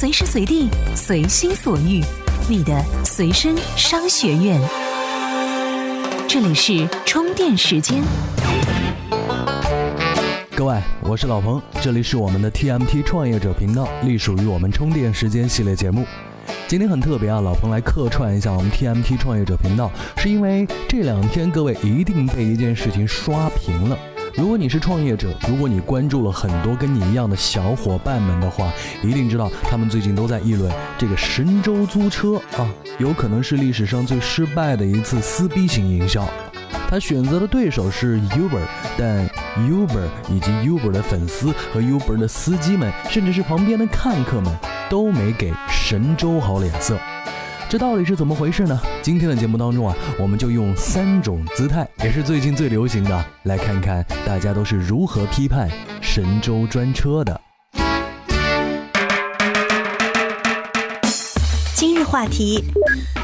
[0.00, 2.02] 随时随地，随心所欲，
[2.48, 4.58] 你的随身商学院。
[6.26, 8.02] 这里是充电时间。
[10.56, 16.06] 各位，我是老彭，这里是我们的 TMT 创业者频道，隶属于我们充电时间系列节目。
[16.66, 23.98] 今天很特别啊，老彭来客串一下我们 TMT 创业者频道，是因为这两天各位一定被一件事情刷屏了。
[24.34, 28.72] 如果你是创业者，如果你关注了很多跟你一样的小伙伴们的话，
[29.02, 36.26] 一定知道他们最近都在议论这个神州租车啊，有可能是历史上最失败的一次撕逼型营销。
[36.88, 38.62] 他选择的对手是 Uber，
[38.98, 44.52] 但 Uber 以及 Uber 的粉丝和 Uber 的司机们，甚至是旁边的看客们，
[44.88, 46.98] 都没给神州好脸色。
[47.68, 48.80] 这到底是怎么回事呢？
[49.02, 55.70] 今天的节目当中啊，我们就用三种姿态，也是最近最流行的，来看看大家都是如何批判
[56.02, 57.40] 神州专车的。
[61.74, 62.62] 今日话题：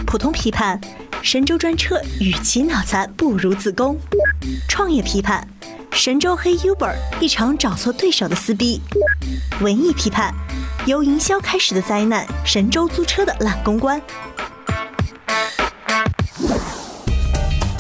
[0.07, 0.81] 普通批判，
[1.21, 3.97] 神州专车与其脑残不如自宫；
[4.67, 5.47] 创业批判，
[5.93, 8.81] 神州黑 Uber 一场找错对手的撕逼；
[9.61, 10.33] 文艺批判，
[10.87, 14.01] 由营销开始的灾难，神州租车的烂公关。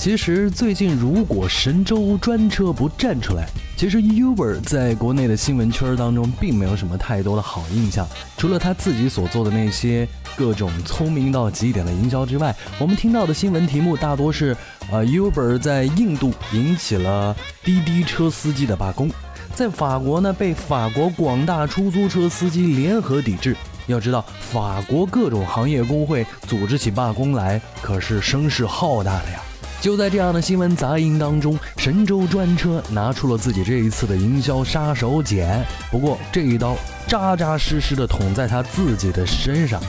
[0.06, 3.44] 其实最近，如果神州专车不站出来，
[3.76, 8.06] 其实 Uber 在国内的新闻圈当中并没有什么太多的好印象。
[8.36, 14.56] 除了他自己所做的那些各种聪明到极点的营销之外，我们听到的新闻题目大多是：
[14.92, 17.34] 呃，Uber 在印度引起了
[17.64, 19.10] 滴滴车司机的罢工，
[19.56, 23.56] 在法国呢被法国广大出租车司机联合抵制。
[23.88, 29.42] 要知道，法国各种行业工会组织起罢工来，可是声势浩大的呀。
[29.80, 35.46] 就在这样的新闻杂音当中，神州专车拿出了自己这一次的营销杀手锏。
[35.90, 39.80] 不过这一刀扎扎实实的捅在他自己的身上。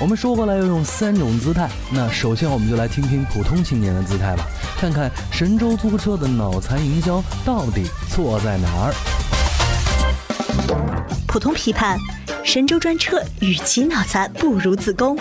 [0.00, 4.44] 我们说过来要用三种姿态，那首先我们就来听听普通青年的姿态吧，
[4.76, 8.94] 看看神州租车的脑残营销到底错在哪儿。
[11.28, 11.96] 普通批判，
[12.44, 15.16] 神州专车与其脑残不如自宫。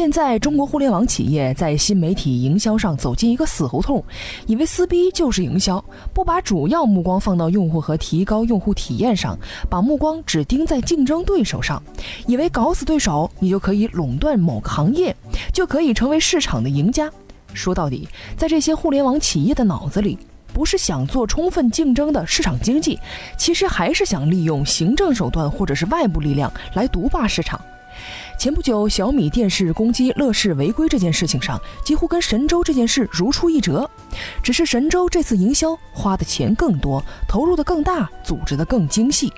[0.00, 4.02] 现在中国互联网企业在新媒体营销上走进一个死胡同，
[4.46, 5.84] 以为撕逼就是营销，
[6.14, 11.82] 不把主要目光放到用户和提高用户体验上，把目光只盯在竞争对手上，
[12.26, 15.14] 以为搞死对手，你就可以垄断某个行业，
[15.52, 17.10] 就可以成为市场的赢家。
[17.52, 18.08] 说到底，
[18.38, 20.16] 在这些互联网企业的脑子里，
[20.54, 22.98] 不是想做充分竞争的市场经济，
[23.36, 27.60] 其实还是想利用行政手段或者是外部力量来独霸市场。
[28.38, 33.88] 前不久，小米电视攻击乐视违规这件事情上，几乎跟神州这件事如出一辙。
[34.42, 39.32] 只是神州这次营销花的钱更多，投入的更大，组织的更精细。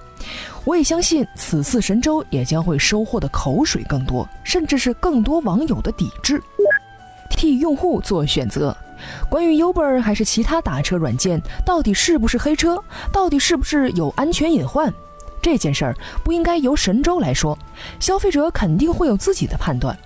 [0.65, 6.41] 我也相信，此次神州也将会收获的口水更多，甚至是更多网友的抵制。
[7.31, 8.77] 替用户做选择，
[9.29, 12.81] 关于 Uber 还是其他打车软件，到底是不是黑车？
[13.13, 14.95] 到底是不是有安全隐患？
[15.43, 15.95] 这件事儿
[16.25, 17.59] 不应该由神州来说，
[18.01, 19.99] 消费者肯定会有自己的判断。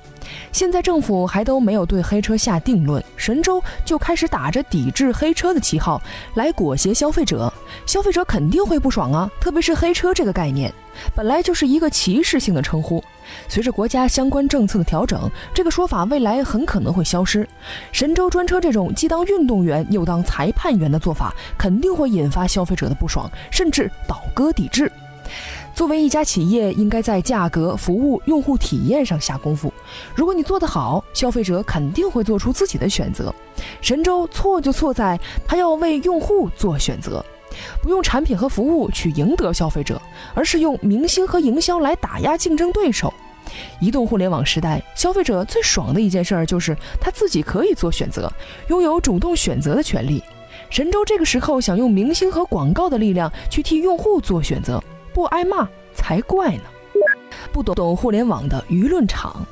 [0.50, 6.02] 现在政府还都没有对黑车下定论，神州就开始打着抵制黑车的旗号
[6.34, 7.52] 来裹挟消费者，
[7.86, 9.30] 消费者肯定会不爽啊！
[9.40, 10.72] 特别是黑车这个概念，
[11.14, 13.04] 本来就是一个歧视性的称呼，
[13.46, 17.48] 随着国家相关政策的调整，这个说法未来很可能会消失。
[17.92, 24.90] 神州专车这种既当运动员又当裁判员的做法，肯定会引发消费者的不爽，甚至倒戈抵制。
[25.76, 29.70] 作为一家企业，应该在价格、服务、用户体验上下功夫。
[30.14, 33.32] 如果你做得好，消费者肯定会做出自己的选择。
[33.82, 37.22] 神州错就错在他要为用户做选择，
[37.82, 40.00] 不用产品和服务去赢得消费者，
[40.34, 43.12] 而是用明星和营销来打压竞争对手。
[43.78, 48.32] 移动互联网时代，消费者最爽的一件事儿就是他自己可以做选择，
[48.68, 50.24] 拥有主动选择的权利。
[50.70, 54.82] 神州这个时候想用明星和广告的力量去替用户做选择，
[55.16, 56.64] 不挨骂才怪呢！
[57.50, 59.46] 不懂懂互联网的舆论场，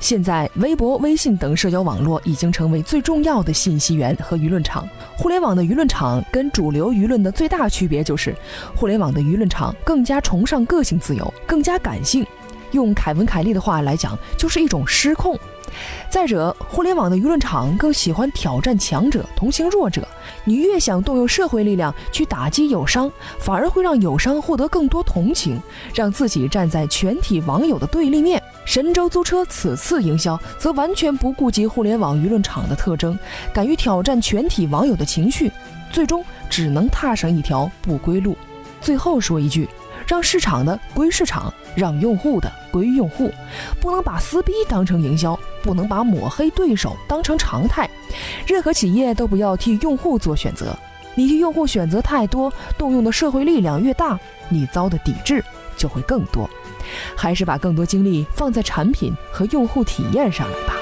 [0.00, 4.88] 现在微博、微信等社交网络已经成为最重要的信息源和舆论场。
[5.14, 8.34] 互联网的舆论场跟主流舆论的最大区别就是，
[8.74, 12.26] 互联网的舆论场更加崇尚个性自由，更加感性。
[12.70, 15.38] 用凯文·凯利的话来讲，就是一种失控。
[16.08, 20.06] 再者，互联网的舆论场更喜欢挑战强者，同情弱者。
[20.44, 25.60] 你越想动用社会力量去打击友商，反而会让友商获得更多同情，
[25.94, 28.42] 让自己站在全体网友的对立面。
[28.64, 33.18] 神州租车此次营销则完全不顾及互联网舆论场的特征，
[33.52, 35.50] 敢于挑战全体网友的情绪，
[35.90, 38.36] 最终只能踏上一条不归路。
[38.80, 39.68] 最后说一句。
[40.06, 43.32] 让市场的归市场，让用户的归用户，
[43.80, 47.88] 不能把撕逼当成营销，不能把抹黑对手当成常态。
[48.46, 50.76] 任何企业都不要替用户做选择，
[51.14, 54.18] 你替用户选择太多，动用的社会力量越大，
[54.48, 55.42] 你遭的抵制
[55.76, 56.48] 就会更多。
[57.16, 60.74] 还是把更多精力放在产品和用户体验上来吧。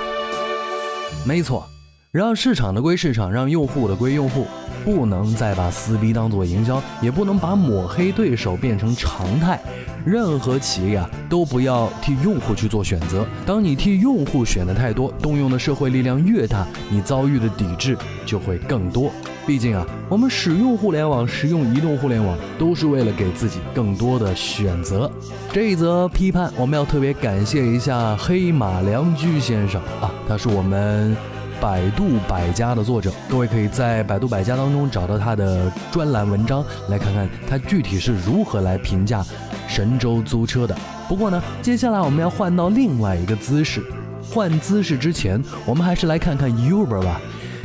[1.25, 1.67] 没错，
[2.13, 4.47] 让市场的归市场，让用户的归用户，
[4.85, 9.59] 不能再把撕逼当做营销，也不能把抹黑对手变成常态。
[10.05, 13.27] 任何企业啊，都不要替用户去做选择。
[13.47, 19.11] 当你替用户选的太多，动用的社会力量越大，你遭遇的抵制就会更多。
[19.47, 25.11] 毕竟啊，我们使用互联网、使用移动互联网，都是为了给自己更多的选择。
[25.51, 31.17] 这一则批判，我们要特别感谢一下黑马良驹先生啊，他是我们
[31.63, 33.13] 百度百家的作者。
[33.31, 39.25] 各位可以在百度百家当中找到他的专栏文章，来看看他具体是如何来评价
[39.69, 40.77] 神州租车的。
[41.09, 43.81] 不过呢，接下来我们要换到另外一个姿势。
[44.21, 47.21] 换姿势之前，我们还是来看看 Uber 吧。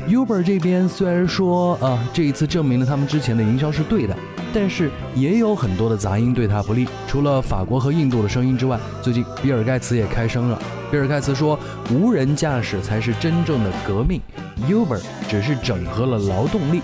[0.07, 4.15] Uber 这边虽然说啊，这一次证明了他们之前的营销是对的，
[4.53, 6.87] 但是也有很多的杂音对他不利。
[7.07, 10.61] 除了法国和印度的声音之外，最近比尔盖茨也开声了。
[10.89, 11.59] 比尔盖茨说，
[11.91, 14.21] 无人驾驶才是真正的革命
[14.69, 16.81] ，Uber 只是整合了劳动力。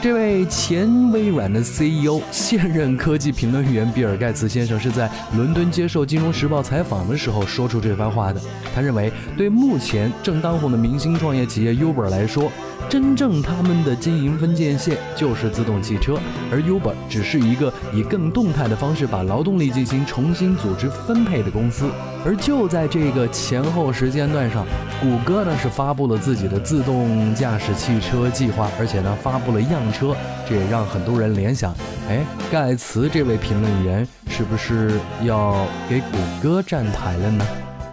[0.00, 8.40] 这位前微软的 CEO、现任科技评论员比尔·盖茨先生是在伦敦接受《金融时报》采访的时候说出这番话的。
[8.72, 12.52] 他认为，对目前正当红的明星创业企业 Uber 来说，
[12.88, 16.16] 真正他们的经营分界线就是自动汽车，
[16.52, 21.90] 而 Uber 只是一个以更动态的方式把劳动力进行重新组织分配的公司。
[22.24, 24.66] 而就在这个前后时间段上，
[25.00, 30.14] 谷歌呢是发布了自己的自动驾驶汽车计划，而且呢发布了样车，
[30.48, 31.74] 这也让很多人联想：
[32.08, 32.20] 哎，
[32.50, 37.46] 盖茨这位评论员是不是要给谷歌站台了呢？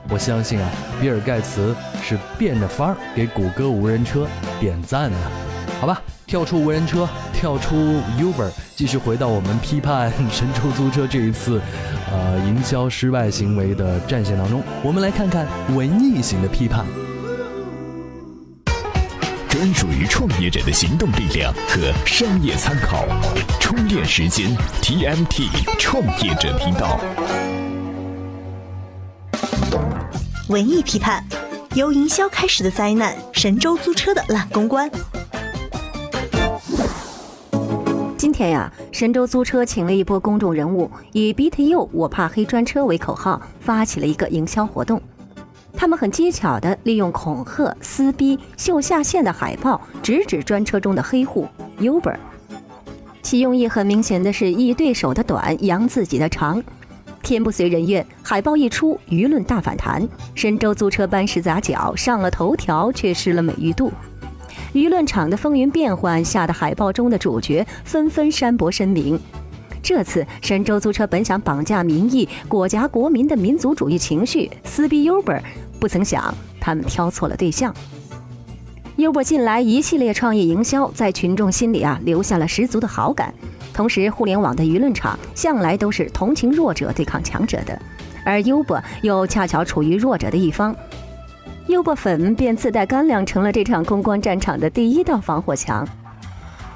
[0.09, 0.69] 我相信啊，
[0.99, 4.27] 比尔盖茨是变着法儿给谷歌无人车
[4.59, 5.17] 点赞呢。
[5.79, 7.07] 好吧，跳出无人车，
[7.45, 11.61] 跳出 Uber，继续回到我们批判神州租车这一次。
[12.11, 15.45] 呃，营销失败行为的战线当中，我们来看看
[15.75, 16.83] 文艺型的批判。
[19.47, 23.05] 专属于创业者的行动力量和商业参考，
[23.59, 24.49] 充电时间
[24.81, 26.99] TMT 创业者频道。
[30.49, 31.23] 文艺批判，
[31.75, 34.89] 由营销开始的灾难，神州租车的烂公关。
[38.35, 45.01] 天呀，神州租车请了一波公众人物，以 “Beat You，我怕黑专车”为口号，发起了一个营销活动。
[45.73, 51.47] 他们很机巧地利用恐吓、撕逼、秀下线的海报，直指专车中的黑户
[51.79, 52.17] Uber。
[53.21, 56.61] 其用意很明显的是以对手的短扬自己的长。
[57.23, 60.05] 天不遂人愿，海报一出，舆论大反弹。
[60.33, 63.93] 神州租车搬石砸脚，上了头条，却失了美誉度。
[64.73, 69.19] 舆论场的风云变幻，吓得海报中的主角纷纷删博声明。
[69.81, 75.39] 这次神州租车本想绑架民意、裹挟国民的民族主义情绪，撕逼 Uber，
[75.79, 77.73] 不曾想他们挑错了对象。
[78.97, 83.33] Uber 近来一系列创业营销，在群众心里啊留下了十足的好感。
[83.73, 87.77] 同时，互联网的舆论场向来都是同情弱者对抗强者的，
[88.23, 90.73] 而 Uber 又恰巧处于弱者的一方。
[91.67, 95.87] 优步粉便自带干粮，成了这场公关战场的第一道防火墙。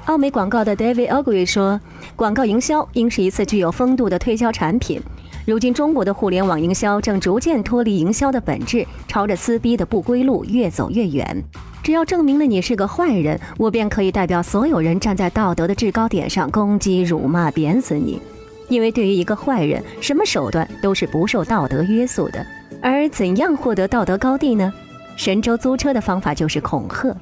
[0.06, 1.80] 奥美广告的 David Ogilvy 说
[2.16, 5.00] ：“广告营销应是一次具有风度的推销产品。
[5.46, 11.44] 如今，中国的互联网营销正逐渐脱离营销的本质，朝着撕逼的不归路越走越远。
[11.82, 18.20] 只要证明了你是个坏人，我便可以代表所有人站在道德的制高点上攻击、辱骂、贬损你。
[18.68, 22.44] 因为对于一个坏人，什么手段都是不受道德约束的。”
[22.82, 24.72] 而怎样获得道德高地呢？
[25.16, 27.14] 神州租车的方法就是恐吓。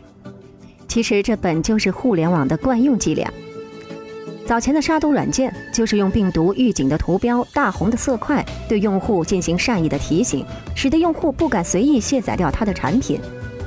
[0.87, 3.31] 其实这本就是互联网的惯用伎俩。
[4.47, 13.21] 早前的杀毒软件就是用病毒预警的图标、大红的色块对用户进行善意的提醒，使得用户不敢随意卸载掉它的产品。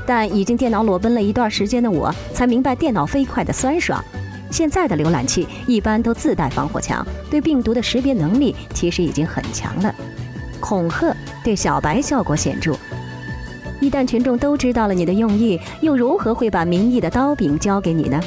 [0.08, 4.04] 但已经电脑裸奔了一段时间的我，才明白电脑飞快的酸爽。
[4.50, 9.94] 现在的浏览器一般都自带防火墙，对病毒的识别能力其实已经很强了。
[10.60, 12.76] 恐吓对小白效果显著，
[13.80, 18.22] 一旦群众都知道了你的用意，又如何会把民意的刀柄交给你呢？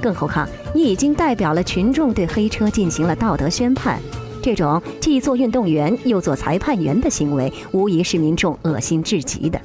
[0.00, 4.00] 更何况你已经代表了群众对黑车进行了道德宣判，
[4.42, 9.60] 这种既做运动员又做裁判员的行为，无疑是民众恶心至极的。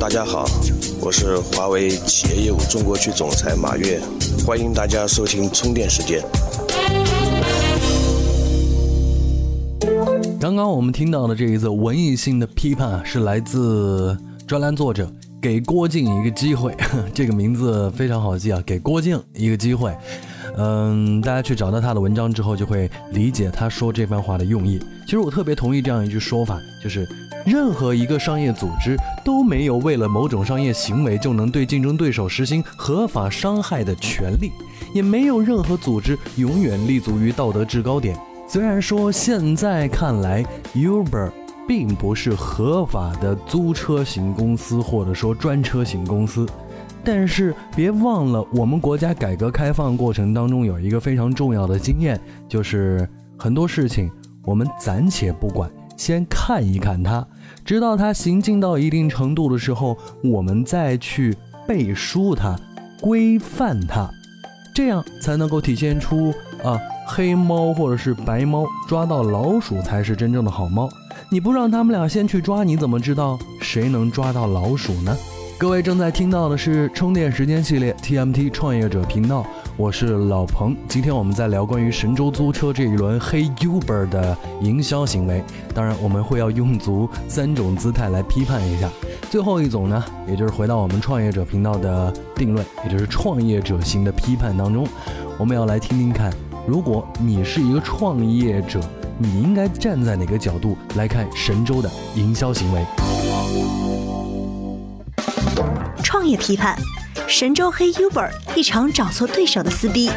[0.00, 0.44] 大家好，
[1.00, 4.00] 我是华为企业业务中国区总裁马跃，
[4.44, 6.20] 欢迎大家收听充电时间。
[10.42, 15.08] 刚刚我们听到的这一则文艺性的批判，是来自专栏作者
[15.40, 16.76] 给郭靖一个机会，
[17.14, 19.96] 这个名字非常好记啊，给郭靖一个机会。
[20.56, 24.80] 嗯，大家去找到他的文章之后，就会理解他说这番话的用意。
[25.04, 27.06] 其实我特别同意这样一句说法，就是
[27.46, 34.50] 任何一个商业组织都没有为了某种商业行为就能对竞争对手实行合法伤害的权利，
[34.92, 38.18] 也没有任何组织永远立足于道德制高点。
[38.52, 40.44] 虽然说现在看来
[40.74, 41.32] ，Uber
[41.66, 46.46] 并不是合法的租车型公司，或者说专车型公司，
[47.02, 54.10] 但是别忘了，我们国家改革开放过程当中有一个非常重要的经验，就是很多事情
[54.44, 57.26] 我们暂且不管，先看一看它，
[57.64, 61.34] 直到它行进到一定程度的时候，我们再去
[61.66, 62.54] 背书它、
[63.00, 64.10] 规范它，
[64.74, 66.78] 这样才能够体现出啊。
[67.06, 70.88] 黑猫或者是白猫抓到老鼠才是真正的好猫。
[71.28, 75.16] 你不让他们俩先去抓，你怎么知道谁能抓到老鼠呢？
[75.58, 80.76] 各位正在听到的是充电时间系列 TMT 创业者频道，我是老彭。
[80.88, 85.42] 今天我们在聊关于神州租车这一轮黑 Uber 的营销行为，
[85.72, 88.90] 当然我们会要用足三种姿态来批判一下。
[89.30, 94.84] 最后一种呢，也就是回到我们创业者频道的定论，也就是创业者型的批判当中，
[95.38, 96.32] 我们要来听听看。
[96.64, 98.80] 如果你是一个创业者，
[99.18, 102.84] 你应该站在哪个角度来看神州的营销行为？
[106.04, 106.78] 创业批判：
[107.26, 110.08] 神州黑 Uber 一场找错对手的撕逼。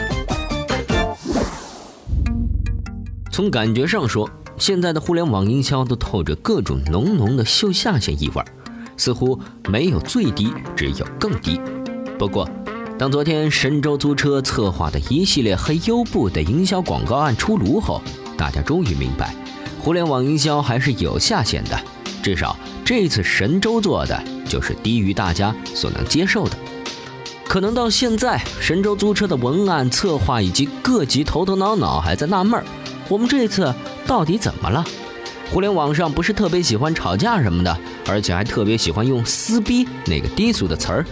[3.31, 8.43] 从感觉上说，现在的互联网营销都透着各种浓浓的秀下限意味，
[8.95, 11.59] 似乎没有最低，只有更低。
[12.19, 12.47] 不过，
[12.97, 18.01] 当昨天神州租车策划的一系列黑优步的营销广告案出炉后，
[18.37, 19.35] 大家终于明白，
[19.81, 21.77] 互联网营销还是有下限的。
[22.23, 26.57] 至少这次神州做的就是低于大家所能接受的。
[27.45, 32.65] 可能到现在，神州租车的文案策划以及各级头头脑脑还在纳闷儿：
[33.09, 33.73] 我们这次
[34.07, 34.85] 到底怎么了？
[35.51, 41.05] 互联网上不是特别喜欢吵架什么的，而且还特别喜欢用“撕逼”那个低俗的词儿。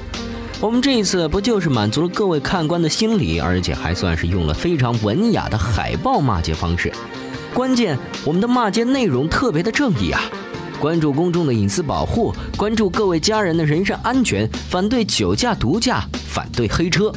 [0.63, 6.89] 我们这一次不就是满足了各位看官的心理，而且还算是用了非常文雅的海报骂街方式。
[7.53, 10.21] 关键，我们的骂街内容特别的正义啊！
[10.79, 17.11] 关注公众的隐私保护，关注各位家人的人身安全，反对酒驾毒驾，反对黑车。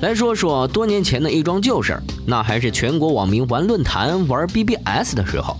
[0.00, 5.56] 来说说多年前的一桩旧事儿，那还是全国网民玩论坛、玩 BBS 的时候。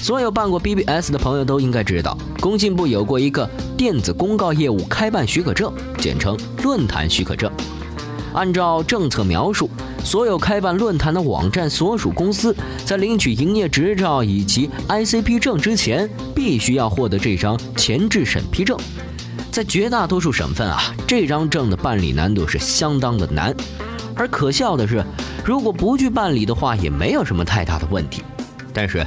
[0.00, 7.50] 所有办过 BBS 的朋友都应该知道，工信部有过一个电子公告业务开办许可证，简称论坛许可证。
[8.32, 9.68] 按照政策描述，
[10.04, 18.78] 所有开办论坛的网站所属公司在领取营业执照以及 ICP 证之前，必须要获得这张前置审批证。
[19.50, 23.54] 在绝大多数省份啊，这张证的办理难度是相当的难。
[24.14, 25.04] 而可笑的是，
[25.44, 28.22] 如果不去办理的话，也没有什么太大的问题。
[28.72, 29.04] 但是。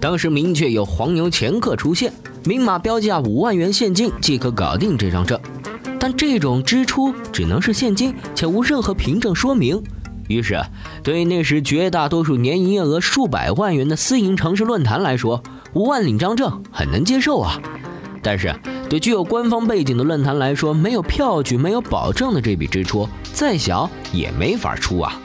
[0.00, 2.12] 当时明确有黄牛掮客出现，
[2.44, 5.38] 明码标价五万元现金即可搞定这张证，
[5.98, 9.82] 但这种支出只能是现金，且无任何凭证说明。
[10.28, 10.58] 于是，
[11.02, 15.42] 对那时绝大多数年营业额数百万元的私营城市论坛来说，
[15.74, 17.60] 五万领张证很能接受啊。
[18.22, 18.54] 但是，
[18.88, 25.20] 对具有官方背景的论坛来说，没有票据、没有保证的这笔支出，再小也没法出啊。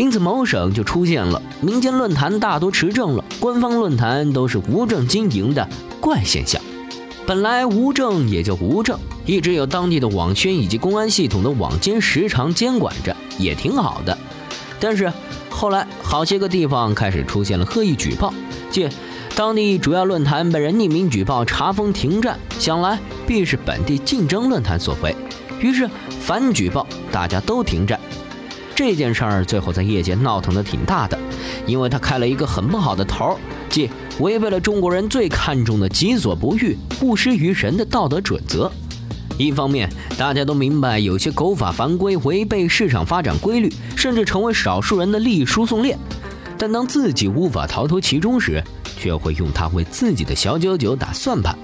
[0.00, 5.68] 因此，某省就出现了民间论坛大多持证了，官方论坛都是无证经营的
[6.00, 6.58] 怪现象。
[7.26, 14.16] 本来无证也就无证，一直有当地的网宣以及公安系统的网监时常监管着，也挺好的。
[14.80, 15.12] 但是
[15.50, 18.32] 后来好些个地方开始出现了恶意举报，
[18.70, 18.88] 即
[19.34, 25.14] 当地主要论坛被人匿名举报查封停站，想来必是本地竞争论坛所为，
[25.60, 25.86] 于是
[26.22, 27.99] 反举报，大家都停战。
[28.82, 31.18] 这件事儿最后在业界闹腾的挺大的，
[31.66, 33.36] 因为他开了一个很不好的头儿，
[33.68, 38.72] 即违背了中国人最看重的“己所不欲，勿施于人”的道德准则。
[39.36, 45.98] 一方面，大家都明白有些狗法犯规，违背市场发展规律，甚至成为少数人的利益输送链；
[46.56, 48.64] 但当自己无法逃脱其中时，
[48.98, 51.54] 却会用它为自己的小九九打算盘。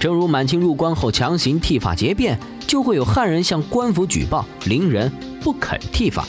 [0.00, 6.26] 正如满清入关后强行剃发结辫，就会有汉人向官府举报伶人不肯剃发。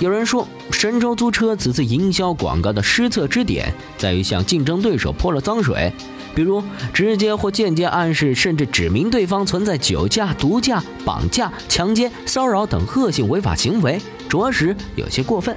[0.00, 5.92] 有人说，神州租车此次营销广告的失策之点在于向竞争对手泼了脏水，
[6.34, 15.56] 比如直接或间接暗示甚至指明对方存在酒驾、毒驾、绑架、强奸、骚扰等恶性违法行为，着实有些过分。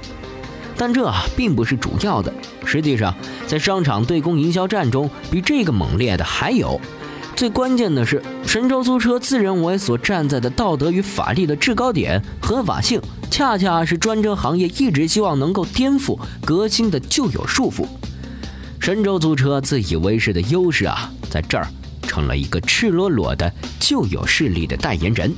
[0.76, 2.32] 但这并不是主要的。
[2.64, 3.12] 实际上，
[3.48, 6.80] 在商场对公营销战中，比这个猛烈的还有。
[7.34, 13.00] 最关键的是，神州租车自认为所站在的道德与法律的制高点，合法性
[13.38, 17.86] 恰恰是专车行业一直希望能够颠覆、革新的旧有束缚。
[18.80, 21.68] 神州租车自以为是的优势啊，在这儿
[22.02, 25.32] 成了一个赤裸裸的旧有势力的代言人。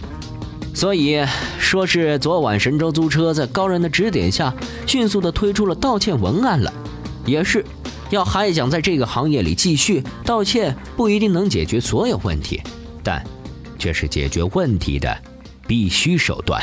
[0.72, 1.22] 所以
[1.58, 4.54] 说是昨晚神州租车在高人的指点下，
[4.86, 6.72] 迅速的推出了道歉文案了，
[7.26, 7.62] 也是。
[8.08, 12.62] 要还想在这个行业里继续道歉，不一定能解决所有问题，
[13.04, 13.22] 但
[13.78, 15.14] 却是解决问题的
[15.66, 16.62] 必须手段。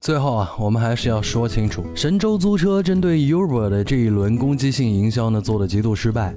[0.00, 6.34] 最后啊，我们还是要说清楚，神州租车针对 Uber 的这一轮攻击性营销呢，做的极度失败。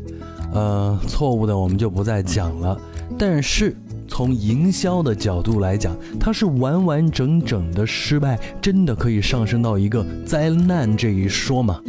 [0.54, 2.78] 呃，错误的我们就不再讲了。
[3.18, 3.74] 但是
[4.06, 11.80] 从营销的角度来讲，它是完完整整的失败，真的可以上升到一个灾难这一说吗？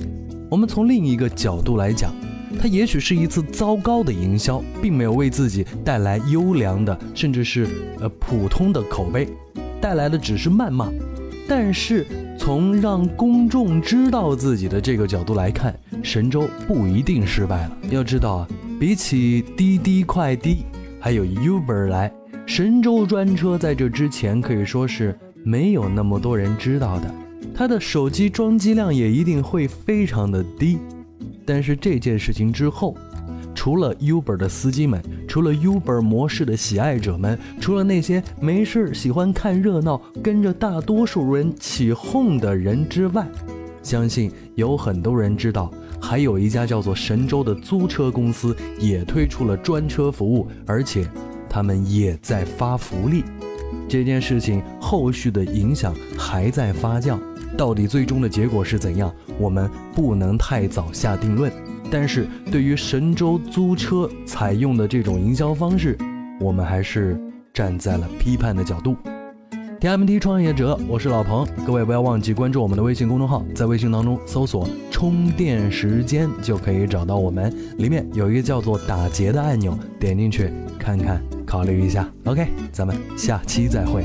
[0.48, 2.12] 我们从另一个角度来讲，
[2.56, 7.66] 它也许是一次糟糕的营销，并没有为自己带来优良的，甚至是
[7.98, 9.28] 呃普通的口碑，
[9.80, 10.88] 带来的只是谩骂。
[11.46, 12.06] 但是
[12.38, 17.76] 从让公众知道自己的这个角度来看，神州不一定失败了。
[17.90, 18.48] 要知道啊，
[18.80, 20.64] 比起滴滴快滴
[20.98, 22.12] 还有 Uber 来，
[22.46, 27.14] 神州专车在这之前可以说是没有那么多人知道的。
[27.54, 30.78] 它的手机装机量也一定会非常的低，
[31.44, 32.96] 但是这件事情之后，
[33.54, 43.26] 除了 Uber 的司机们，除了 Uber 模式的喜爱者们，除了那些没事喜欢看热闹、跟着大多数人起哄的人之外，
[43.82, 45.70] 相信有很多人知道，
[46.00, 51.08] 还有一家叫做神州的租车公司也推出了专车服务，而且
[51.48, 53.24] 他们也在发福利。
[53.88, 57.18] 这件事情后续的影响还在发酵。
[57.56, 59.14] 到底最终的结果是怎样？
[59.38, 61.52] 我们不能太早下定论。
[61.90, 65.96] 但是对于神州租车采用的这种营销方式，
[66.40, 67.20] 我们还是
[67.52, 68.96] 站在了批判的角度。
[69.80, 82.10] TMT 创业者，我是老彭，各位不要忘记关注我们的微信公众号，在微信当中搜索“充电时间”就可以找到我们，里面有一个叫做“打劫”的按钮，点进去看看，考虑一下。
[82.24, 84.04] OK，咱们下期再会。